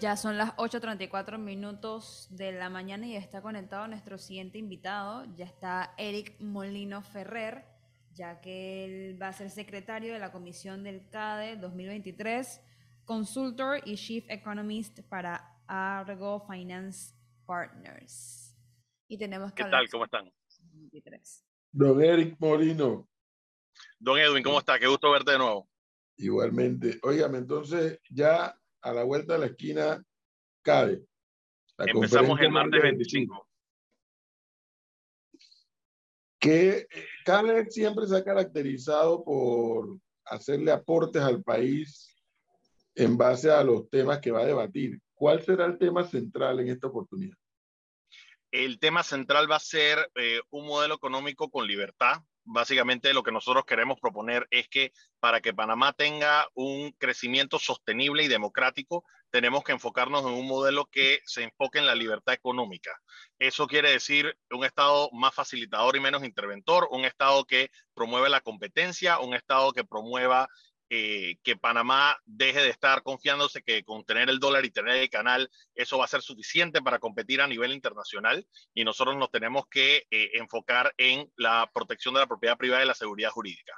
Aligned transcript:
Ya 0.00 0.16
son 0.16 0.36
las 0.36 0.54
8.34 0.56 1.38
minutos 1.38 2.26
de 2.30 2.52
la 2.52 2.68
mañana 2.68 3.06
y 3.06 3.16
está 3.16 3.40
conectado 3.40 3.88
nuestro 3.88 4.18
siguiente 4.18 4.58
invitado. 4.58 5.24
Ya 5.36 5.46
está 5.46 5.94
Eric 5.96 6.38
Molino 6.38 7.00
Ferrer, 7.02 7.64
ya 8.12 8.40
que 8.40 8.84
él 8.84 9.22
va 9.22 9.28
a 9.28 9.32
ser 9.32 9.48
secretario 9.48 10.12
de 10.12 10.18
la 10.18 10.32
comisión 10.32 10.82
del 10.82 11.08
CADE 11.08 11.56
2023, 11.56 12.60
consultor 13.04 13.80
y 13.86 13.96
chief 13.96 14.26
economist 14.28 15.00
para 15.08 15.62
Argo 15.66 16.46
Finance 16.46 17.14
Partners. 17.46 18.54
Y 19.08 19.16
tenemos 19.16 19.52
¿Qué 19.54 19.64
tal? 19.64 19.88
¿Cómo 19.88 20.04
están? 20.04 20.30
Don 21.72 22.02
Eric 22.02 22.36
Molino. 22.38 23.08
Don 23.98 24.18
Edwin, 24.18 24.42
¿cómo 24.42 24.58
está? 24.58 24.78
Qué 24.78 24.88
gusto 24.88 25.10
verte 25.10 25.32
de 25.32 25.38
nuevo. 25.38 25.68
Igualmente. 26.18 26.98
Óigame, 27.02 27.38
entonces 27.38 27.98
ya 28.10 28.58
a 28.82 28.92
la 28.92 29.04
vuelta 29.04 29.34
de 29.34 29.38
la 29.40 29.46
esquina 29.46 30.02
cae. 30.62 31.00
Empezamos 31.78 32.40
el 32.40 32.50
martes 32.50 32.82
25. 32.82 33.48
Que 36.38 36.86
CADE 37.24 37.70
siempre 37.70 38.06
se 38.06 38.16
ha 38.16 38.24
caracterizado 38.24 39.24
por 39.24 39.98
hacerle 40.24 40.72
aportes 40.72 41.22
al 41.22 41.42
país 41.42 42.14
en 42.94 43.16
base 43.16 43.50
a 43.50 43.62
los 43.62 43.88
temas 43.90 44.20
que 44.20 44.30
va 44.30 44.40
a 44.40 44.46
debatir. 44.46 45.00
¿Cuál 45.14 45.42
será 45.42 45.66
el 45.66 45.78
tema 45.78 46.04
central 46.04 46.60
en 46.60 46.68
esta 46.68 46.86
oportunidad? 46.86 47.36
El 48.50 48.78
tema 48.78 49.02
central 49.02 49.50
va 49.50 49.56
a 49.56 49.60
ser 49.60 50.10
eh, 50.14 50.40
un 50.50 50.66
modelo 50.66 50.94
económico 50.94 51.50
con 51.50 51.66
libertad, 51.66 52.22
básicamente 52.46 53.12
lo 53.12 53.22
que 53.22 53.32
nosotros 53.32 53.64
queremos 53.66 54.00
proponer 54.00 54.46
es 54.50 54.68
que 54.68 54.92
para 55.20 55.40
que 55.40 55.52
Panamá 55.52 55.92
tenga 55.92 56.48
un 56.54 56.92
crecimiento 56.92 57.58
sostenible 57.58 58.22
y 58.22 58.28
democrático, 58.28 59.04
tenemos 59.30 59.64
que 59.64 59.72
enfocarnos 59.72 60.22
en 60.22 60.32
un 60.32 60.46
modelo 60.46 60.86
que 60.86 61.20
se 61.24 61.42
enfoque 61.42 61.78
en 61.78 61.86
la 61.86 61.94
libertad 61.94 62.34
económica. 62.34 62.92
Eso 63.38 63.66
quiere 63.66 63.90
decir 63.90 64.38
un 64.50 64.64
Estado 64.64 65.10
más 65.12 65.34
facilitador 65.34 65.96
y 65.96 66.00
menos 66.00 66.24
interventor, 66.24 66.88
un 66.90 67.04
Estado 67.04 67.44
que 67.44 67.70
promueve 67.92 68.28
la 68.28 68.40
competencia, 68.40 69.18
un 69.18 69.34
Estado 69.34 69.72
que 69.72 69.84
promueva 69.84 70.48
eh, 70.88 71.36
que 71.42 71.56
Panamá 71.56 72.16
deje 72.24 72.60
de 72.60 72.70
estar 72.70 73.02
confiándose 73.02 73.62
que 73.62 73.82
con 73.82 74.04
tener 74.04 74.30
el 74.30 74.38
dólar 74.38 74.64
y 74.64 74.70
tener 74.70 74.96
el 74.96 75.10
canal, 75.10 75.50
eso 75.74 75.98
va 75.98 76.04
a 76.04 76.08
ser 76.08 76.22
suficiente 76.22 76.80
para 76.80 76.98
competir 76.98 77.40
a 77.40 77.48
nivel 77.48 77.72
internacional 77.72 78.46
y 78.72 78.84
nosotros 78.84 79.16
nos 79.16 79.30
tenemos 79.30 79.66
que 79.68 80.06
eh, 80.10 80.30
enfocar 80.34 80.94
en 80.96 81.30
la 81.36 81.68
protección 81.74 82.14
de 82.14 82.20
la 82.20 82.26
propiedad 82.26 82.56
privada 82.56 82.84
y 82.84 82.86
la 82.86 82.94
seguridad 82.94 83.30
jurídica. 83.30 83.72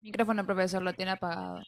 Micrófono, 0.00 0.44
profesor, 0.44 0.82
lo 0.82 0.92
tiene 0.92 1.12
apagado. 1.12 1.62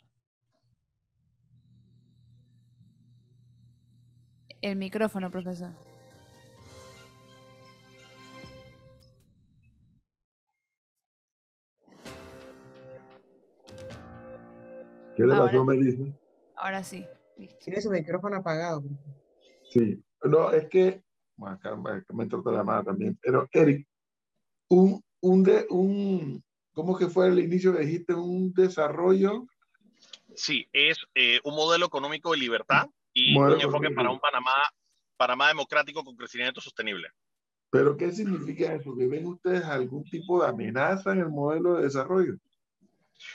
El 4.61 4.77
micrófono, 4.77 5.31
profesor. 5.31 5.86
¿Qué 15.17 15.25
le 15.25 15.35
pasó, 15.35 15.65
me 15.65 15.77
dice? 15.77 16.13
Ahora 16.57 16.83
sí. 16.83 17.07
Tiene 17.63 17.81
su 17.81 17.91
micrófono 17.91 18.37
apagado. 18.37 18.83
Sí, 19.71 20.03
no, 20.25 20.51
es 20.53 20.69
que, 20.69 21.03
bueno, 21.37 21.57
acá 21.57 21.77
me 22.13 22.23
entró 22.23 22.43
la 22.45 22.59
llamada 22.59 22.85
también, 22.85 23.19
pero 23.21 23.49
Eric, 23.53 23.87
un, 24.69 25.03
un, 25.21 25.43
de, 25.43 25.67
un, 25.71 26.43
¿cómo 26.73 26.97
que 26.97 27.09
fue 27.09 27.29
el 27.29 27.39
inicio 27.39 27.75
que 27.75 27.85
dijiste? 27.85 28.15
Un 28.15 28.53
desarrollo. 28.55 29.47
Sí, 30.35 30.67
es 30.73 30.99
eh, 31.15 31.41
un 31.45 31.55
modelo 31.55 31.87
económico 31.87 32.33
de 32.33 32.39
libertad 32.39 32.89
y 33.13 33.37
un 33.37 33.61
enfoque 33.61 33.91
para 33.91 34.11
un 34.11 34.21
Panamá, 34.21 34.55
Panamá 35.17 35.49
democrático 35.49 36.05
con 36.05 36.17
crecimiento 36.17 36.61
sostenible. 36.61 37.09
¿Pero 37.71 37.97
qué 37.97 38.13
significa 38.13 38.75
eso? 38.75 38.95
¿Que 38.97 39.07
ven 39.07 39.27
ustedes 39.27 39.65
algún 39.65 40.05
tipo 40.05 40.43
de 40.43 40.49
amenaza 40.49 41.13
en 41.13 41.21
el 41.21 41.29
modelo 41.29 41.75
de 41.75 41.85
desarrollo? 41.85 42.39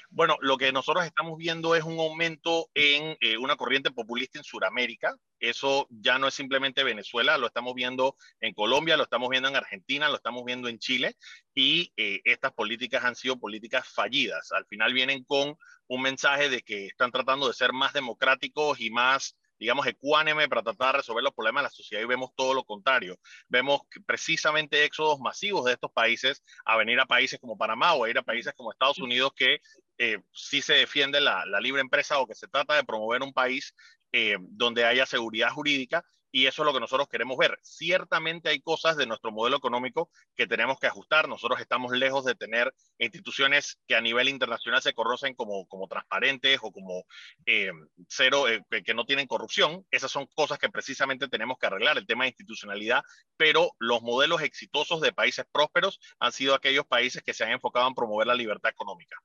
Bueno, 0.09 0.37
lo 0.41 0.57
que 0.57 0.71
nosotros 0.71 1.05
estamos 1.05 1.37
viendo 1.37 1.75
es 1.75 1.83
un 1.83 1.99
aumento 1.99 2.69
en 2.73 3.17
eh, 3.21 3.37
una 3.37 3.55
corriente 3.55 3.91
populista 3.91 4.39
en 4.39 4.43
Sudamérica. 4.43 5.15
Eso 5.39 5.87
ya 5.89 6.19
no 6.19 6.27
es 6.27 6.35
simplemente 6.35 6.83
Venezuela, 6.83 7.37
lo 7.37 7.47
estamos 7.47 7.73
viendo 7.73 8.15
en 8.39 8.53
Colombia, 8.53 8.97
lo 8.97 9.03
estamos 9.03 9.29
viendo 9.29 9.49
en 9.49 9.55
Argentina, 9.55 10.07
lo 10.07 10.15
estamos 10.15 10.43
viendo 10.45 10.67
en 10.67 10.77
Chile 10.77 11.15
y 11.53 11.91
eh, 11.97 12.21
estas 12.25 12.53
políticas 12.53 13.03
han 13.03 13.15
sido 13.15 13.39
políticas 13.39 13.87
fallidas. 13.87 14.51
Al 14.51 14.65
final 14.67 14.93
vienen 14.93 15.23
con 15.23 15.57
un 15.87 16.01
mensaje 16.01 16.49
de 16.49 16.61
que 16.61 16.85
están 16.85 17.11
tratando 17.11 17.47
de 17.47 17.53
ser 17.53 17.73
más 17.73 17.93
democráticos 17.93 18.79
y 18.79 18.91
más 18.91 19.35
digamos, 19.61 19.85
ecuánime 19.85 20.49
para 20.49 20.63
tratar 20.63 20.93
de 20.93 20.97
resolver 20.97 21.23
los 21.23 21.35
problemas 21.35 21.61
de 21.61 21.65
la 21.65 21.69
sociedad 21.69 22.01
y 22.01 22.07
vemos 22.07 22.31
todo 22.35 22.55
lo 22.55 22.63
contrario. 22.63 23.19
Vemos 23.47 23.81
precisamente 24.07 24.83
éxodos 24.83 25.19
masivos 25.19 25.65
de 25.65 25.73
estos 25.73 25.91
países 25.91 26.41
a 26.65 26.77
venir 26.77 26.99
a 26.99 27.05
países 27.05 27.39
como 27.39 27.55
Panamá 27.55 27.93
o 27.93 28.03
a 28.03 28.09
ir 28.09 28.17
a 28.17 28.23
países 28.23 28.53
como 28.55 28.71
Estados 28.71 28.97
Unidos 28.97 29.33
que 29.35 29.59
eh, 29.99 30.17
sí 30.33 30.63
se 30.63 30.73
defiende 30.73 31.21
la, 31.21 31.45
libre 31.61 31.79
empresa 31.79 32.17
o 32.17 32.25
que 32.25 32.33
se 32.33 32.47
trata 32.47 32.73
de 32.73 32.83
promover 32.83 33.21
un 33.21 33.33
país 33.33 33.75
eh, 34.11 34.37
donde 34.39 34.83
haya 34.83 35.05
seguridad 35.05 35.51
jurídica 35.51 36.03
y 36.31 36.45
eso 36.45 36.61
es 36.61 36.65
lo 36.65 36.73
que 36.73 36.79
nosotros 36.79 37.07
queremos 37.09 37.37
ver. 37.37 37.57
Ciertamente 37.61 38.49
hay 38.49 38.61
cosas 38.61 38.97
de 38.97 39.05
nuestro 39.05 39.31
modelo 39.31 39.57
económico 39.57 40.09
que 40.35 40.47
tenemos 40.47 40.79
que 40.79 40.87
ajustar. 40.87 41.27
Nosotros 41.27 41.59
estamos 41.59 41.91
lejos 41.91 42.25
de 42.25 42.35
tener 42.35 42.73
instituciones 42.97 43.77
que 43.87 43.95
a 43.95 44.01
nivel 44.01 44.29
internacional 44.29 44.81
se 44.81 44.93
conocen 44.93 45.35
como, 45.35 45.65
como 45.67 45.87
transparentes 45.87 46.59
o 46.61 46.71
como 46.71 47.03
eh, 47.45 47.71
cero, 48.07 48.47
eh, 48.47 48.63
que 48.83 48.93
no 48.93 49.05
tienen 49.05 49.27
corrupción. 49.27 49.85
Esas 49.91 50.11
son 50.11 50.27
cosas 50.33 50.57
que 50.57 50.69
precisamente 50.69 51.27
tenemos 51.27 51.57
que 51.59 51.67
arreglar, 51.67 51.97
el 51.97 52.07
tema 52.07 52.23
de 52.23 52.29
institucionalidad, 52.29 53.03
pero 53.37 53.71
los 53.79 54.01
modelos 54.01 54.41
exitosos 54.41 55.01
de 55.01 55.13
países 55.13 55.45
prósperos 55.51 55.99
han 56.19 56.31
sido 56.31 56.55
aquellos 56.55 56.85
países 56.85 57.23
que 57.23 57.33
se 57.33 57.43
han 57.43 57.51
enfocado 57.51 57.87
en 57.87 57.95
promover 57.95 58.27
la 58.27 58.35
libertad 58.35 58.71
económica. 58.71 59.17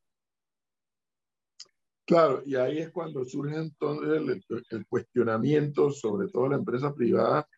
Claro, 2.07 2.43
y 2.47 2.55
ahí 2.55 2.79
es 2.79 2.91
cuando 2.91 3.25
surge 3.25 3.57
entonces 3.57 4.43
el, 4.71 4.87
cuestionamiento, 4.87 5.91
sobre 5.91 6.29
todo 6.29 6.49
la 6.49 6.57
empresa 6.57 6.95
privada, 6.95 7.49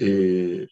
eh, 0.00 0.66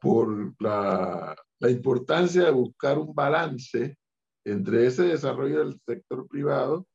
por 0.00 0.54
la, 0.60 1.34
la, 1.58 1.70
importancia 1.70 2.44
de 2.44 2.50
buscar 2.52 2.98
un 2.98 3.12
balance 3.12 3.98
entre 4.44 4.86
ese 4.86 5.04
desarrollo 5.04 5.58
del 5.58 5.80
sector 5.84 6.28
privado 6.28 6.86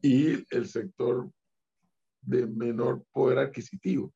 y 0.00 0.42
el 0.54 0.66
sector 0.66 1.30
de 2.22 2.46
menor 2.46 3.04
poder 3.12 3.38
adquisitivo. 3.38 4.12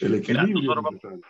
El 0.00 0.16
equilibrio. 0.16 0.82
Mira, 0.90 1.20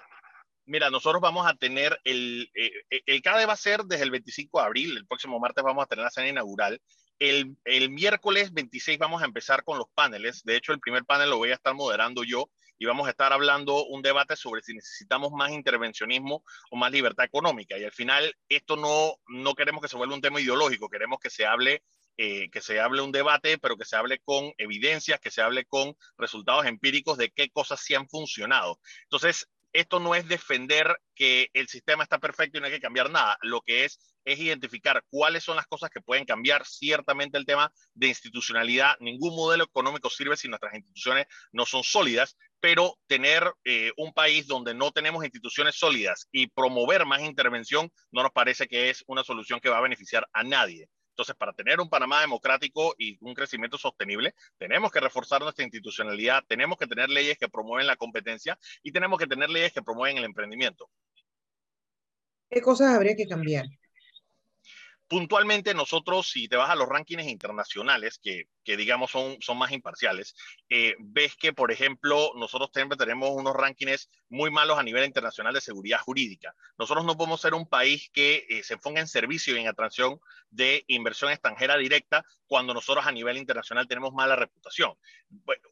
nosotros 0.90 1.20
vamos 1.20 1.46
a 1.46 1.54
tener 1.54 1.98
el, 2.04 2.50
eh, 2.54 2.70
eh, 2.90 3.02
el 3.06 3.22
CADE 3.22 3.46
va 3.46 3.54
a 3.54 3.56
ser 3.56 3.84
desde 3.84 4.04
el 4.04 4.10
25 4.10 4.58
de 4.58 4.66
abril, 4.66 4.96
el 4.96 5.06
próximo 5.06 5.38
martes 5.40 5.64
vamos 5.64 5.82
a 5.84 5.86
tener 5.86 6.04
la 6.04 6.10
cena 6.10 6.28
inaugural. 6.28 6.80
El, 7.18 7.56
el, 7.64 7.90
miércoles 7.90 8.52
26 8.52 8.98
vamos 8.98 9.22
a 9.22 9.24
empezar 9.24 9.64
con 9.64 9.78
los 9.78 9.88
paneles. 9.94 10.44
De 10.44 10.56
hecho, 10.56 10.72
el 10.72 10.78
primer 10.78 11.04
panel 11.04 11.30
lo 11.30 11.38
voy 11.38 11.50
a 11.50 11.54
estar 11.54 11.74
moderando 11.74 12.22
yo 12.22 12.48
y 12.78 12.86
vamos 12.86 13.08
a 13.08 13.10
estar 13.10 13.32
hablando 13.32 13.86
un 13.86 14.02
debate 14.02 14.36
sobre 14.36 14.62
si 14.62 14.72
necesitamos 14.74 15.32
más 15.32 15.50
intervencionismo 15.50 16.44
o 16.70 16.76
más 16.76 16.92
libertad 16.92 17.24
económica. 17.24 17.76
Y 17.76 17.84
al 17.84 17.92
final, 17.92 18.32
esto 18.48 18.76
no, 18.76 19.16
no 19.26 19.54
queremos 19.54 19.82
que 19.82 19.88
se 19.88 19.96
vuelva 19.96 20.14
un 20.14 20.20
tema 20.20 20.40
ideológico, 20.40 20.88
queremos 20.88 21.18
que 21.18 21.30
se 21.30 21.44
hable 21.44 21.82
eh, 22.20 22.50
que 22.50 22.60
se 22.60 22.80
hable 22.80 23.00
un 23.00 23.12
debate, 23.12 23.58
pero 23.58 23.76
que 23.76 23.84
se 23.84 23.94
hable 23.94 24.18
con 24.18 24.52
evidencias, 24.58 25.20
que 25.20 25.30
se 25.30 25.40
hable 25.40 25.64
con 25.66 25.96
resultados 26.16 26.66
empíricos 26.66 27.16
de 27.16 27.30
qué 27.30 27.48
cosas 27.48 27.78
sí 27.78 27.94
han 27.94 28.08
funcionado. 28.08 28.80
Entonces, 29.04 29.48
esto 29.80 30.00
no 30.00 30.14
es 30.14 30.26
defender 30.26 30.96
que 31.14 31.48
el 31.52 31.68
sistema 31.68 32.02
está 32.02 32.18
perfecto 32.18 32.58
y 32.58 32.60
no 32.60 32.66
hay 32.66 32.72
que 32.72 32.80
cambiar 32.80 33.10
nada. 33.10 33.36
Lo 33.42 33.60
que 33.60 33.84
es 33.84 33.98
es 34.24 34.38
identificar 34.38 35.02
cuáles 35.08 35.44
son 35.44 35.56
las 35.56 35.66
cosas 35.66 35.90
que 35.90 36.00
pueden 36.00 36.24
cambiar. 36.24 36.66
Ciertamente 36.66 37.38
el 37.38 37.46
tema 37.46 37.72
de 37.94 38.08
institucionalidad, 38.08 38.96
ningún 39.00 39.34
modelo 39.34 39.64
económico 39.64 40.10
sirve 40.10 40.36
si 40.36 40.48
nuestras 40.48 40.74
instituciones 40.74 41.26
no 41.52 41.64
son 41.64 41.82
sólidas, 41.82 42.36
pero 42.60 42.98
tener 43.06 43.52
eh, 43.64 43.92
un 43.96 44.12
país 44.12 44.46
donde 44.46 44.74
no 44.74 44.90
tenemos 44.90 45.24
instituciones 45.24 45.76
sólidas 45.76 46.28
y 46.32 46.48
promover 46.48 47.06
más 47.06 47.22
intervención 47.22 47.90
no 48.10 48.22
nos 48.22 48.32
parece 48.32 48.66
que 48.66 48.90
es 48.90 49.04
una 49.06 49.24
solución 49.24 49.60
que 49.60 49.70
va 49.70 49.78
a 49.78 49.82
beneficiar 49.82 50.26
a 50.32 50.42
nadie. 50.42 50.88
Entonces, 51.18 51.34
para 51.34 51.52
tener 51.52 51.80
un 51.80 51.88
Panamá 51.88 52.20
democrático 52.20 52.94
y 52.96 53.18
un 53.22 53.34
crecimiento 53.34 53.76
sostenible, 53.76 54.36
tenemos 54.56 54.92
que 54.92 55.00
reforzar 55.00 55.42
nuestra 55.42 55.64
institucionalidad, 55.64 56.44
tenemos 56.46 56.78
que 56.78 56.86
tener 56.86 57.08
leyes 57.08 57.36
que 57.36 57.48
promueven 57.48 57.88
la 57.88 57.96
competencia 57.96 58.56
y 58.84 58.92
tenemos 58.92 59.18
que 59.18 59.26
tener 59.26 59.50
leyes 59.50 59.72
que 59.72 59.82
promueven 59.82 60.18
el 60.18 60.24
emprendimiento. 60.24 60.88
¿Qué 62.48 62.62
cosas 62.62 62.94
habría 62.94 63.16
que 63.16 63.26
cambiar? 63.26 63.66
puntualmente 65.08 65.74
nosotros, 65.74 66.30
si 66.30 66.48
te 66.48 66.56
vas 66.56 66.70
a 66.70 66.76
los 66.76 66.88
rankings 66.88 67.26
internacionales, 67.26 68.20
que, 68.22 68.48
que 68.62 68.76
digamos 68.76 69.10
son, 69.10 69.38
son 69.40 69.56
más 69.58 69.72
imparciales, 69.72 70.36
eh, 70.68 70.94
ves 70.98 71.34
que, 71.34 71.52
por 71.54 71.72
ejemplo, 71.72 72.32
nosotros 72.36 72.70
siempre 72.72 72.98
tenemos 72.98 73.30
unos 73.30 73.56
rankings 73.56 74.10
muy 74.28 74.50
malos 74.50 74.78
a 74.78 74.82
nivel 74.82 75.04
internacional 75.04 75.54
de 75.54 75.62
seguridad 75.62 75.98
jurídica. 75.98 76.54
Nosotros 76.78 77.06
no 77.06 77.16
podemos 77.16 77.40
ser 77.40 77.54
un 77.54 77.66
país 77.66 78.10
que 78.12 78.46
eh, 78.50 78.62
se 78.62 78.76
ponga 78.76 79.00
en 79.00 79.08
servicio 79.08 79.56
y 79.56 79.60
en 79.60 79.68
atracción 79.68 80.20
de 80.50 80.84
inversión 80.86 81.30
extranjera 81.30 81.76
directa 81.76 82.24
cuando 82.46 82.72
nosotros 82.72 83.06
a 83.06 83.12
nivel 83.12 83.36
internacional 83.36 83.86
tenemos 83.86 84.12
mala 84.12 84.36
reputación. 84.36 84.94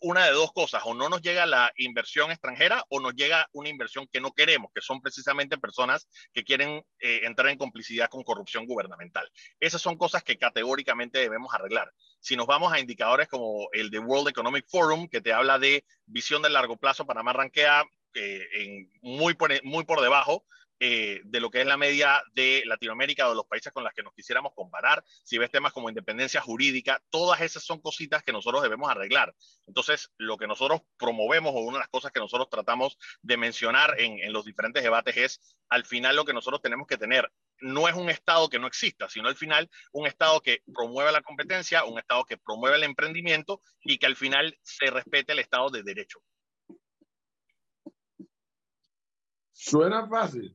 Una 0.01 0.27
de 0.27 0.33
dos 0.33 0.53
cosas, 0.53 0.83
o 0.85 0.95
no 0.95 1.09
nos 1.09 1.23
llega 1.23 1.47
la 1.47 1.73
inversión 1.77 2.31
extranjera 2.31 2.85
o 2.91 3.01
nos 3.01 3.15
llega 3.15 3.49
una 3.53 3.69
inversión 3.69 4.07
que 4.13 4.21
no 4.21 4.33
queremos, 4.33 4.71
que 4.75 4.83
son 4.83 5.01
precisamente 5.01 5.59
personas 5.59 6.07
que 6.33 6.45
quieren 6.45 6.85
eh, 6.99 7.21
entrar 7.25 7.49
en 7.49 7.59
complicidad 7.59 8.09
con 8.09 8.23
corrupción 8.23 8.67
gubernamental. 8.67 9.31
Esas 9.59 9.81
son 9.81 9.97
cosas 9.97 10.23
que 10.23 10.37
categóricamente 10.37 11.19
debemos 11.19 11.55
arreglar. 11.55 11.93
Si 12.21 12.37
nos 12.37 12.47
vamos 12.47 12.73
a 12.73 12.81
indicadores 12.81 13.29
como 13.29 13.69
el 13.73 13.91
de 13.91 13.99
World 13.99 14.29
Economic 14.29 14.67
Forum, 14.69 15.09
que 15.09 15.21
te 15.21 15.33
habla 15.33 15.59
de 15.59 15.85
visión 16.05 16.43
de 16.43 16.51
largo 16.51 16.77
plazo, 16.77 17.07
Panamá 17.07 17.33
rankea 17.33 17.85
eh, 18.15 18.47
en 18.55 18.91
muy, 19.03 19.37
muy 19.63 19.85
por 19.85 20.01
debajo 20.01 20.45
eh, 20.79 21.23
de 21.25 21.41
lo 21.41 21.51
que 21.51 21.63
es 21.63 21.67
la 21.67 21.79
media 21.79 22.23
de 22.35 22.63
Latinoamérica 22.67 23.27
o 23.27 23.31
de 23.31 23.37
los 23.37 23.47
países 23.47 23.73
con 23.73 23.83
los 23.83 23.93
que 23.95 24.03
nos 24.03 24.13
quisiéramos 24.13 24.53
comparar. 24.55 25.03
Si 25.25 25.39
ves 25.39 25.51
temas 25.51 25.73
como 25.73 25.89
independencia 25.89 26.41
jurídica, 26.43 27.03
todas 27.09 27.41
esas 27.41 27.65
son 27.65 27.81
cositas 27.81 28.23
que 28.23 28.33
nosotros 28.33 28.63
debemos 28.63 28.91
arreglar. 28.91 29.35
Entonces, 29.67 30.11
lo 30.19 30.37
que 30.37 30.47
nosotros 30.47 30.83
promovemos 30.99 31.53
o 31.55 31.61
una 31.61 31.79
de 31.79 31.81
las 31.81 31.89
cosas 31.89 32.13
que 32.13 32.21
nosotros 32.21 32.51
tratamos 32.51 32.99
de 33.23 33.37
mencionar 33.37 33.99
en, 33.99 34.33
los 34.33 34.45
diferentes 34.45 34.83
debates 34.83 35.17
es, 35.17 35.57
al 35.71 35.85
final 35.87 36.15
lo 36.15 36.25
que 36.25 36.35
nosotros 36.35 36.61
tenemos 36.61 36.87
que 36.87 36.99
tener 36.99 37.31
no 37.61 37.89
es 37.89 37.95
un 37.95 38.11
Estado 38.11 38.51
que 38.51 38.59
no 38.59 38.67
exista, 38.67 39.09
sino 39.09 39.29
al 39.29 39.37
final 39.37 39.71
un 39.93 40.07
Estado 40.07 40.43
que 40.43 40.63
promueve 40.75 41.11
la 41.11 41.23
competencia, 41.23 41.85
un 41.85 41.99
Estado 41.99 42.25
que 42.25 42.37
promueve 42.37 42.77
el 42.77 42.85
emprendimiento 42.85 43.63
y 43.81 43.97
que 43.97 44.07
al 44.07 44.17
final 44.17 44.59
se 44.63 44.91
respete 44.91 45.33
el 45.33 45.39
Estado 45.39 45.71
de 45.71 45.83
Derecho. 45.83 46.21
Suena 49.53 50.07
fácil, 50.07 50.55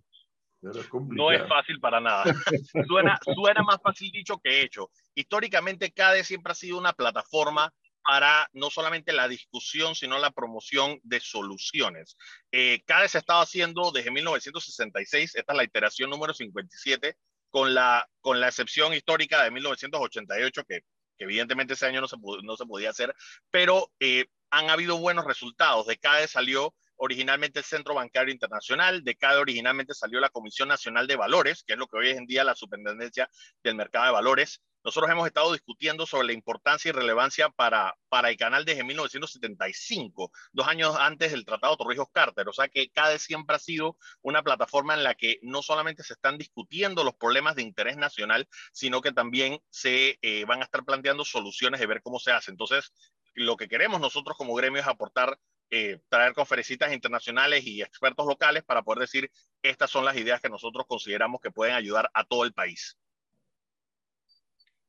no 0.62 1.32
es 1.32 1.48
fácil 1.48 1.80
para 1.80 2.00
nada. 2.00 2.24
suena, 2.88 3.20
suena 3.24 3.64
más 3.64 3.78
fácil 3.82 4.12
dicho 4.12 4.40
que 4.44 4.62
hecho. 4.62 4.90
Históricamente, 5.16 5.92
CADE 5.92 6.24
siempre 6.24 6.52
ha 6.52 6.56
sido 6.56 6.78
una 6.78 6.94
plataforma 6.94 7.74
para 8.04 8.50
no 8.54 8.70
solamente 8.70 9.14
la 9.14 9.28
discusión, 9.28 9.96
sino 9.96 10.18
la 10.18 10.32
promoción 10.32 11.00
de 11.04 11.20
soluciones. 11.20 12.18
Eh, 12.52 12.82
CADE 12.86 13.10
se 13.10 13.18
ha 13.18 13.22
estado 13.22 13.42
haciendo 13.42 13.92
desde 13.92 14.12
1966, 14.12 15.36
esta 15.36 15.54
es 15.54 15.58
la 15.58 15.64
iteración 15.64 16.10
número 16.10 16.34
57, 16.34 17.16
con 17.50 17.74
la, 17.74 18.08
con 18.22 18.40
la 18.40 18.48
excepción 18.48 18.94
histórica 18.94 19.44
de 19.44 19.52
1988, 19.52 20.64
que, 20.68 20.82
que 21.18 21.24
evidentemente 21.24 21.74
ese 21.74 21.86
año 21.86 22.02
no 22.02 22.08
se, 22.08 22.18
no 22.44 22.58
se 22.58 22.66
podía 22.66 22.90
hacer, 22.90 23.14
pero 23.52 23.92
eh, 24.00 24.26
han 24.50 24.70
habido 24.70 24.98
buenos 24.98 25.26
resultados. 25.26 25.88
De 25.88 25.98
CADE 25.98 26.28
salió 26.28 26.74
originalmente 27.02 27.60
el 27.60 27.66
Centro 27.66 27.96
Bancario 27.96 28.32
Internacional, 28.32 29.04
de 29.04 29.16
cada 29.16 29.40
originalmente 29.40 29.96
salió 29.96 30.20
la 30.20 30.30
Comisión 30.30 30.70
Nacional 30.70 31.08
de 31.08 31.16
Valores, 31.16 31.64
que 31.64 31.74
es 31.74 31.80
lo 31.80 31.88
que 31.88 31.98
hoy 31.98 32.10
es 32.10 32.18
en 32.18 32.28
día 32.28 32.44
la 32.44 32.54
Superintendencia 32.54 33.28
del 33.64 33.76
Mercado 33.76 34.06
de 34.06 34.12
Valores. 34.12 34.62
Nosotros 34.84 35.12
hemos 35.12 35.26
estado 35.26 35.52
discutiendo 35.52 36.06
sobre 36.06 36.28
la 36.28 36.34
importancia 36.34 36.90
y 36.90 36.92
relevancia 36.92 37.50
para, 37.50 37.96
para 38.08 38.30
el 38.30 38.38
canal 38.38 38.66
desde 38.66 38.84
1975, 38.84 40.32
dos 40.52 40.68
años 40.68 40.96
antes 41.00 41.32
del 41.32 41.44
Tratado 41.44 41.76
Torrijos-Carter. 41.76 42.48
O 42.48 42.54
sea 42.54 42.68
que 42.68 42.90
CADE 42.90 43.18
siempre 43.18 43.56
ha 43.56 43.60
sido 43.60 43.98
una 44.22 44.44
plataforma 44.44 44.94
en 44.94 45.04
la 45.04 45.16
que 45.16 45.40
no 45.42 45.64
solamente 45.64 46.04
se 46.04 46.14
están 46.14 46.38
discutiendo 46.38 47.04
los 47.04 47.16
problemas 47.16 47.56
de 47.56 47.64
interés 47.64 47.98
nacional, 47.98 48.48
sino 48.74 49.02
que 49.02 49.12
también 49.12 49.60
se 49.72 50.20
eh, 50.22 50.46
van 50.46 50.62
a 50.62 50.66
estar 50.66 50.84
planteando 50.86 51.26
soluciones 51.26 51.80
de 51.80 51.88
ver 51.88 52.04
cómo 52.04 52.20
se 52.20 52.32
hace. 52.32 52.52
Entonces, 52.52 52.92
lo 53.34 53.58
que 53.58 53.68
queremos 53.68 54.02
nosotros 54.02 54.38
como 54.38 54.54
gremio 54.54 54.82
es 54.82 54.88
aportar 54.88 55.40
eh, 55.74 56.02
traer 56.10 56.34
conferencistas 56.34 56.92
internacionales 56.92 57.66
y 57.66 57.82
expertos 57.82 58.28
locales 58.28 58.62
para 58.62 58.84
poder 58.84 59.00
decir 59.00 59.32
estas 59.64 59.90
son 59.90 60.04
las 60.04 60.18
ideas 60.18 60.42
que 60.42 60.50
nosotros 60.50 60.86
consideramos 60.86 61.40
que 61.40 61.50
pueden 61.50 61.76
ayudar 61.76 62.10
a 62.14 62.26
todo 62.26 62.44
el 62.44 62.52
país. 62.52 62.98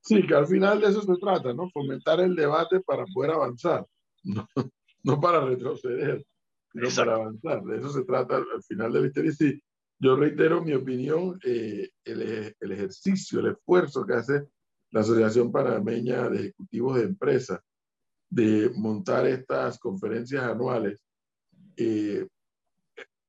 Sí, 0.01 0.27
que 0.27 0.35
al 0.35 0.45
final 0.45 0.81
de 0.81 0.87
eso 0.87 1.01
se 1.01 1.15
trata, 1.15 1.53
¿no? 1.53 1.69
Fomentar 1.69 2.19
el 2.19 2.35
debate 2.35 2.81
para 2.81 3.05
poder 3.05 3.31
avanzar, 3.31 3.85
no, 4.23 4.45
no 5.03 5.21
para 5.21 5.39
retroceder, 5.39 6.25
sino 6.73 6.89
para 6.93 7.15
avanzar. 7.15 7.63
De 7.63 7.77
eso 7.77 7.89
se 7.89 8.03
trata 8.03 8.35
al 8.35 8.63
final 8.67 8.91
de 8.91 8.99
la 8.99 9.07
historia. 9.07 9.31
Y 9.31 9.35
sí, 9.35 9.63
yo 9.99 10.17
reitero 10.17 10.61
mi 10.61 10.73
opinión, 10.73 11.39
eh, 11.45 11.89
el, 12.03 12.53
el 12.59 12.71
ejercicio, 12.73 13.39
el 13.39 13.53
esfuerzo 13.53 14.05
que 14.05 14.15
hace 14.15 14.47
la 14.91 14.99
Asociación 14.99 15.49
Panameña 15.49 16.27
de 16.27 16.39
Ejecutivos 16.39 16.97
de 16.97 17.03
Empresas 17.03 17.61
de 18.33 18.71
montar 18.75 19.27
estas 19.27 19.77
conferencias 19.77 20.43
anuales. 20.43 21.03
Eh, 21.77 22.27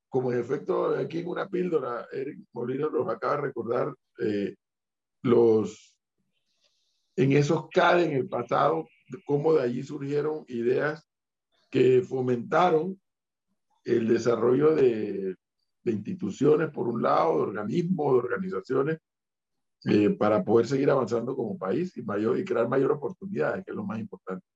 como 0.08 0.32
en 0.32 0.40
efecto, 0.40 0.96
aquí 0.96 1.18
en 1.18 1.28
una 1.28 1.46
píldora, 1.46 2.06
Eric 2.10 2.38
Molina 2.54 2.88
nos 2.90 3.08
acaba 3.08 3.36
de 3.36 3.42
recordar 3.42 3.94
eh, 4.18 4.54
los, 5.22 5.94
en 7.16 7.32
esos 7.32 7.68
CAD 7.68 8.04
en 8.04 8.12
el 8.12 8.28
pasado, 8.28 8.88
cómo 9.26 9.52
de 9.52 9.62
allí 9.62 9.82
surgieron 9.82 10.44
ideas 10.48 11.06
que 11.70 12.00
fomentaron 12.00 12.98
el 13.84 14.08
desarrollo 14.08 14.74
de, 14.74 15.36
de 15.82 15.92
instituciones, 15.92 16.70
por 16.70 16.88
un 16.88 17.02
lado, 17.02 17.36
de 17.36 17.42
organismos, 17.42 18.12
de 18.12 18.18
organizaciones, 18.20 18.98
eh, 19.84 20.10
para 20.10 20.42
poder 20.42 20.66
seguir 20.66 20.88
avanzando 20.88 21.36
como 21.36 21.58
país 21.58 21.94
y, 21.98 22.02
mayor, 22.02 22.38
y 22.38 22.44
crear 22.44 22.68
mayor 22.68 22.92
oportunidades, 22.92 23.62
que 23.64 23.72
es 23.72 23.76
lo 23.76 23.84
más 23.84 23.98
importante 23.98 24.46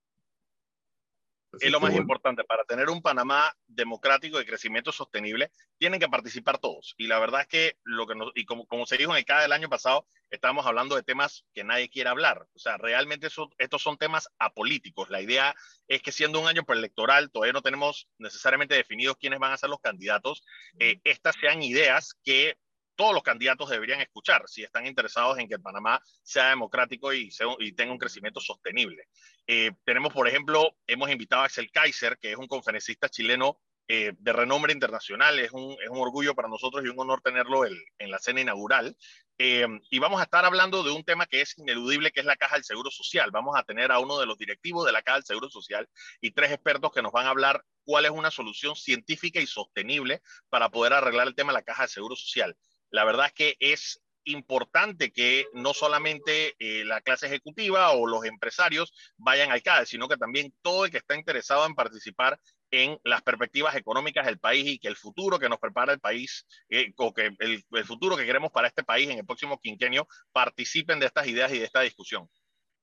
es 1.60 1.70
lo 1.70 1.80
más 1.80 1.94
importante. 1.94 2.44
Para 2.44 2.64
tener 2.64 2.88
un 2.88 3.02
Panamá 3.02 3.52
democrático 3.66 4.38
de 4.38 4.46
crecimiento 4.46 4.92
sostenible, 4.92 5.50
tienen 5.78 6.00
que 6.00 6.08
participar 6.08 6.58
todos. 6.58 6.94
Y 6.98 7.06
la 7.06 7.18
verdad 7.18 7.42
es 7.42 7.46
que, 7.46 7.76
lo 7.84 8.06
que 8.06 8.14
nos, 8.14 8.30
y 8.34 8.44
como, 8.44 8.66
como 8.66 8.86
se 8.86 8.96
dijo 8.96 9.12
en 9.12 9.18
el 9.18 9.24
CAD 9.24 9.42
del 9.42 9.52
año 9.52 9.68
pasado, 9.68 10.06
estamos 10.30 10.66
hablando 10.66 10.94
de 10.96 11.02
temas 11.02 11.44
que 11.54 11.64
nadie 11.64 11.88
quiere 11.88 12.10
hablar. 12.10 12.46
O 12.54 12.58
sea, 12.58 12.76
realmente 12.76 13.28
estos 13.58 13.82
son 13.82 13.96
temas 13.96 14.28
apolíticos. 14.38 15.10
La 15.10 15.20
idea 15.20 15.54
es 15.86 16.02
que 16.02 16.12
siendo 16.12 16.40
un 16.40 16.48
año 16.48 16.64
preelectoral, 16.64 17.30
todavía 17.30 17.52
no 17.52 17.62
tenemos 17.62 18.08
necesariamente 18.18 18.74
definidos 18.74 19.16
quiénes 19.16 19.38
van 19.38 19.52
a 19.52 19.58
ser 19.58 19.70
los 19.70 19.80
candidatos. 19.80 20.44
Eh, 20.78 21.00
estas 21.04 21.36
sean 21.40 21.62
ideas 21.62 22.14
que 22.24 22.56
todos 22.98 23.14
los 23.14 23.22
candidatos 23.22 23.70
deberían 23.70 24.00
escuchar 24.00 24.42
si 24.48 24.64
están 24.64 24.84
interesados 24.84 25.38
en 25.38 25.48
que 25.48 25.56
Panamá 25.60 26.02
sea 26.24 26.48
democrático 26.48 27.12
y, 27.12 27.30
tenga 27.76 27.92
un 27.92 27.98
crecimiento 27.98 28.40
sostenible. 28.40 29.04
Eh, 29.46 29.70
tenemos, 29.84 30.12
por 30.12 30.26
ejemplo, 30.26 30.74
hemos 30.84 31.08
invitado 31.08 31.42
a 31.42 31.44
Axel 31.44 31.70
Kaiser, 31.70 32.18
que 32.18 32.32
es 32.32 32.36
un 32.36 32.48
conferencista 32.48 33.08
chileno 33.08 33.60
eh, 33.86 34.14
de 34.18 34.32
renombre 34.32 34.72
internacional. 34.72 35.38
Es 35.38 35.52
un, 35.52 35.76
orgullo 35.90 36.34
para 36.34 36.48
nosotros 36.48 36.84
y 36.84 36.88
un 36.88 36.98
honor 36.98 37.20
tenerlo 37.20 37.64
en 37.64 38.10
la 38.10 38.18
cena 38.18 38.40
inaugural. 38.40 38.96
Eh, 39.40 39.64
y 39.90 40.00
vamos 40.00 40.20
a 40.20 40.24
estar 40.24 40.44
hablando 40.44 40.82
de 40.82 40.90
un 40.90 41.04
tema 41.04 41.24
que 41.26 41.40
es 41.40 41.56
ineludible, 41.56 42.10
que 42.10 42.18
es 42.18 42.26
la 42.26 42.34
Caja 42.34 42.56
del 42.56 42.64
Seguro 42.64 42.90
Social. 42.90 43.30
Vamos 43.30 43.56
a 43.56 43.62
tener 43.62 43.92
a 43.92 44.00
uno 44.00 44.18
de 44.18 44.26
los 44.26 44.36
directivos 44.36 44.84
de 44.84 44.90
la 44.90 45.02
Caja 45.02 45.18
del 45.18 45.24
Seguro 45.24 45.48
Social 45.48 45.88
y 46.20 46.32
tres 46.32 46.50
expertos 46.50 46.90
que 46.92 47.02
nos 47.02 47.12
van 47.12 47.26
a 47.26 47.30
hablar 47.30 47.64
cuál 47.84 48.04
es 48.04 48.10
una 48.10 48.32
solución 48.32 48.74
científica 48.74 49.40
y 49.40 49.46
sostenible 49.46 50.22
para 50.48 50.70
poder 50.70 50.92
arreglar 50.92 51.28
el 51.28 51.36
tema 51.36 51.52
de 51.52 51.58
la 51.58 51.62
Caja 51.62 51.82
del 51.82 51.90
Seguro 51.90 52.16
Social. 52.16 52.56
La 52.90 53.04
verdad 53.04 53.26
es 53.26 53.32
que 53.32 53.56
es 53.60 54.00
importante 54.24 55.10
que 55.10 55.46
no 55.54 55.72
solamente 55.72 56.54
eh, 56.58 56.84
la 56.84 57.00
clase 57.00 57.26
ejecutiva 57.26 57.92
o 57.92 58.06
los 58.06 58.24
empresarios 58.24 58.92
vayan 59.16 59.50
al 59.50 59.62
CADE, 59.62 59.86
sino 59.86 60.08
que 60.08 60.16
también 60.16 60.52
todo 60.62 60.84
el 60.84 60.90
que 60.90 60.98
está 60.98 61.16
interesado 61.16 61.66
en 61.66 61.74
participar 61.74 62.38
en 62.70 62.98
las 63.04 63.22
perspectivas 63.22 63.74
económicas 63.76 64.26
del 64.26 64.38
país 64.38 64.66
y 64.66 64.78
que 64.78 64.88
el 64.88 64.96
futuro 64.96 65.38
que 65.38 65.48
nos 65.48 65.58
prepara 65.58 65.92
el 65.92 66.00
país, 66.00 66.46
eh, 66.68 66.92
o 66.96 67.14
que 67.14 67.30
el, 67.38 67.64
futuro 67.84 68.16
que 68.16 68.26
queremos 68.26 68.50
para 68.52 68.68
este 68.68 68.84
país 68.84 69.08
en 69.08 69.18
el 69.18 69.26
próximo 69.26 69.58
quinquenio, 69.58 70.06
participen 70.32 71.00
de 71.00 71.06
estas 71.06 71.26
ideas 71.26 71.52
y 71.52 71.58
de 71.58 71.64
esta 71.64 71.80
discusión. 71.80 72.28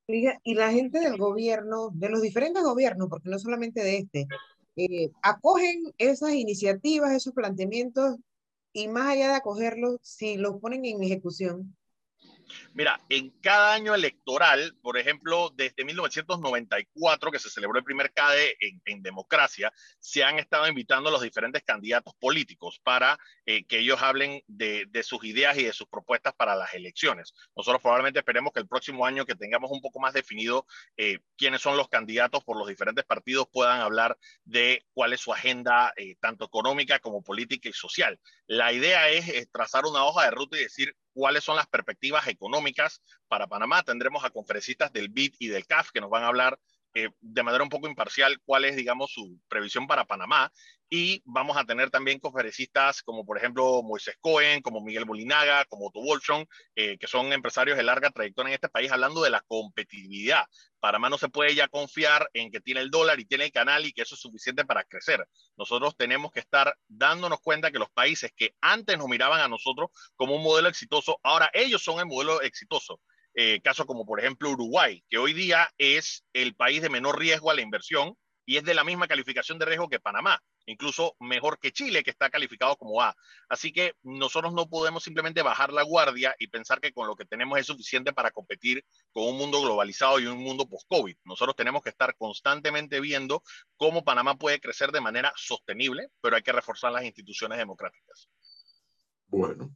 Y 0.07 0.53
la 0.53 0.71
gente 0.71 0.99
del 0.99 1.17
gobierno, 1.17 1.89
de 1.93 2.09
los 2.09 2.21
diferentes 2.21 2.63
gobiernos, 2.63 3.07
porque 3.09 3.29
no 3.29 3.39
solamente 3.39 3.83
de 3.83 3.97
este, 3.97 4.27
eh, 4.75 5.09
acogen 5.23 5.83
esas 5.97 6.33
iniciativas, 6.33 7.11
esos 7.11 7.33
planteamientos 7.33 8.17
y 8.75 8.89
más 8.89 9.07
allá 9.07 9.29
de 9.29 9.35
acogerlo, 9.35 9.99
si 10.01 10.35
lo 10.35 10.59
ponen 10.59 10.83
en 10.83 11.01
ejecución, 11.01 11.77
Mira, 12.73 12.99
en 13.09 13.29
cada 13.41 13.73
año 13.73 13.95
electoral, 13.95 14.75
por 14.81 14.97
ejemplo, 14.97 15.51
desde 15.55 15.85
1994, 15.85 17.31
que 17.31 17.39
se 17.39 17.49
celebró 17.49 17.77
el 17.77 17.83
primer 17.83 18.11
CADE 18.13 18.57
en, 18.85 19.01
democracia, 19.01 19.71
se 19.99 20.23
han 20.23 20.39
estado 20.39 20.67
invitando 20.67 21.09
a 21.09 21.11
los 21.11 21.21
diferentes 21.21 21.63
candidatos 21.63 22.13
políticos 22.15 22.79
para 22.83 23.17
eh, 23.45 23.65
que 23.65 23.79
ellos 23.79 24.01
hablen 24.01 24.41
de, 24.47 24.87
sus 25.03 25.23
ideas 25.23 25.57
y 25.57 25.63
de 25.63 25.73
sus 25.73 25.87
propuestas 25.87 26.33
para 26.33 26.55
las 26.55 26.73
elecciones. 26.73 27.33
Nosotros 27.55 27.81
probablemente 27.81 28.19
esperemos 28.19 28.51
que 28.51 28.59
el 28.59 28.67
próximo 28.67 29.05
año 29.05 29.25
que 29.25 29.35
tengamos 29.35 29.71
un 29.71 29.81
poco 29.81 29.99
más 29.99 30.13
definido 30.13 30.65
eh, 30.97 31.19
quiénes 31.37 31.61
son 31.61 31.77
los 31.77 31.89
candidatos 31.89 32.43
por 32.43 32.57
los 32.57 32.67
diferentes 32.67 33.05
partidos 33.05 33.47
puedan 33.51 33.81
hablar 33.81 34.17
de 34.43 34.85
cuál 34.93 35.13
es 35.13 35.21
su 35.21 35.31
agenda, 35.31 35.93
eh, 35.97 36.15
tanto 36.19 36.45
económica 36.45 36.99
como 36.99 37.21
política 37.21 37.69
y 37.69 37.73
social. 37.73 38.19
La 38.47 38.73
idea 38.73 39.09
es 39.09 39.49
trazar 39.51 39.85
una 39.85 40.05
hoja 40.05 40.25
de 40.25 40.31
ruta 40.31 40.57
y 40.57 40.63
decir 40.63 40.95
cuáles 41.15 41.45
son 41.45 41.55
las 41.55 41.65
perspectivas 41.65 42.27
económicas 42.27 43.01
para 43.29 43.47
Panamá. 43.47 43.81
Tendremos 43.81 44.23
a 44.25 44.29
conferencistas 44.29 44.91
del 44.91 45.09
BID 45.09 45.35
y 45.39 45.47
del 45.47 45.65
CAF 45.65 45.91
que 45.91 46.01
nos 46.01 46.09
van 46.09 46.23
a 46.23 46.27
hablar 46.27 46.59
eh, 46.95 47.09
de 47.19 47.43
manera 47.43 47.61
un 47.61 47.69
poco 47.69 47.89
imparcial 47.89 48.39
cuál 48.45 48.63
es, 48.63 48.77
digamos, 48.77 49.11
su 49.11 49.37
previsión 49.49 49.85
para 49.85 50.05
Panamá. 50.05 50.49
Y 50.89 51.21
vamos 51.25 51.57
a 51.57 51.65
tener 51.65 51.89
también 51.89 52.19
conferencistas 52.19 53.01
como, 53.03 53.25
por 53.25 53.37
ejemplo, 53.37 53.83
Moisés 53.83 54.15
Cohen, 54.21 54.61
como 54.61 54.79
Miguel 54.81 55.05
Molinaga, 55.05 55.65
como 55.65 55.87
Otto 55.87 55.99
Wolfson, 55.99 56.47
eh, 56.75 56.97
que 56.97 57.07
son 57.07 57.33
empresarios 57.33 57.75
de 57.75 57.83
larga 57.83 58.11
trayectoria 58.11 58.49
en 58.49 58.53
este 58.53 58.69
país, 58.69 58.91
hablando 58.93 59.21
de 59.21 59.29
la 59.29 59.41
competitividad. 59.41 60.45
Panamá 60.79 61.09
no 61.09 61.17
se 61.17 61.27
puede 61.27 61.53
ya 61.53 61.67
confiar 61.67 62.29
en 62.33 62.49
que 62.49 62.61
tiene 62.61 62.79
el 62.79 62.91
dólar 62.91 63.19
y 63.19 63.25
tiene 63.25 63.45
el 63.45 63.51
canal 63.51 63.85
y 63.85 63.91
que 63.91 64.03
eso 64.03 64.15
es 64.15 64.21
suficiente 64.21 64.63
para 64.63 64.85
crecer. 64.85 65.27
Nosotros 65.57 65.97
tenemos 65.97 66.31
que 66.31 66.39
estar 66.39 66.77
dándonos 66.87 67.41
cuenta 67.41 67.71
que 67.71 67.79
los 67.79 67.89
países 67.89 68.31
que 68.33 68.55
antes 68.61 68.97
nos 68.97 69.07
miraban 69.07 69.41
a 69.41 69.49
nosotros 69.49 69.89
como 70.15 70.35
un 70.35 70.43
modelo 70.43 70.69
exitoso, 70.69 71.19
ahora 71.23 71.49
ellos 71.53 71.83
son 71.83 71.99
el 71.99 72.05
modelo 72.05 72.41
exitoso. 72.41 73.01
Eh, 73.37 73.59
caso 73.61 73.85
como 73.85 74.05
por 74.05 74.21
ejemplo 74.21 74.49
Uruguay, 74.49 75.03
que 75.09 75.17
hoy 75.17 75.33
día 75.33 75.69
es 75.77 76.23
el 76.31 76.55
país 76.55 76.81
de 76.81 76.89
menor 76.89 77.19
riesgo 77.19 77.51
a 77.51 77.53
la 77.53 77.61
inversión 77.61 78.15
y 78.45 78.55
es 78.55 78.63
de 78.63 78.73
la 78.73 78.85
misma 78.85 79.07
calificación 79.07 79.59
de 79.59 79.65
riesgo 79.65 79.89
que 79.89 79.99
Panamá, 79.99 80.41
incluso 80.67 81.17
mejor 81.19 81.59
que 81.59 81.73
Chile, 81.73 82.01
que 82.01 82.11
está 82.11 82.29
calificado 82.29 82.77
como 82.77 83.01
A. 83.01 83.13
Así 83.49 83.73
que 83.73 83.93
nosotros 84.03 84.53
no 84.53 84.69
podemos 84.69 85.03
simplemente 85.03 85.41
bajar 85.41 85.73
la 85.73 85.83
guardia 85.83 86.33
y 86.39 86.47
pensar 86.47 86.79
que 86.79 86.93
con 86.93 87.07
lo 87.07 87.15
que 87.17 87.25
tenemos 87.25 87.59
es 87.59 87.65
suficiente 87.65 88.13
para 88.13 88.31
competir 88.31 88.85
con 89.11 89.25
un 89.25 89.37
mundo 89.37 89.61
globalizado 89.61 90.19
y 90.19 90.27
un 90.27 90.37
mundo 90.37 90.69
post-COVID. 90.69 91.17
Nosotros 91.25 91.57
tenemos 91.57 91.81
que 91.81 91.89
estar 91.89 92.15
constantemente 92.15 93.01
viendo 93.01 93.43
cómo 93.75 94.05
Panamá 94.05 94.35
puede 94.35 94.61
crecer 94.61 94.91
de 94.91 95.01
manera 95.01 95.33
sostenible, 95.35 96.07
pero 96.21 96.37
hay 96.37 96.41
que 96.41 96.53
reforzar 96.53 96.93
las 96.93 97.03
instituciones 97.03 97.57
democráticas. 97.57 98.29
Bueno, 99.27 99.75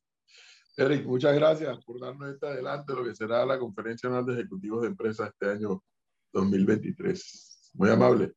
Eric, 0.79 1.05
muchas 1.05 1.35
gracias 1.35 1.77
por 1.83 1.99
darnos 1.99 2.33
este 2.33 2.47
adelante 2.47 2.93
lo 2.93 3.03
que 3.03 3.13
será 3.13 3.45
la 3.45 3.59
Conferencia 3.59 4.07
Anual 4.07 4.25
de 4.25 4.35
Ejecutivos 4.35 4.81
de 4.81 4.87
Empresas 4.87 5.27
este 5.27 5.51
año 5.51 5.83
2023. 6.31 7.71
Muy 7.73 7.89
amable. 7.89 8.31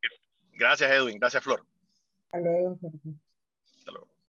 Gracias, 0.50 0.90
Edwin. 0.90 1.20
Gracias, 1.20 1.44
Flor. 1.44 1.64
Hasta 2.24 2.40
luego. 2.40 2.80